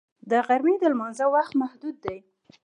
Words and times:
د 0.29 0.31
غرمې 0.47 0.75
د 0.79 0.83
لمانځه 0.93 1.25
وخت 1.35 1.53
محدود 1.61 1.95
دی 2.05 2.17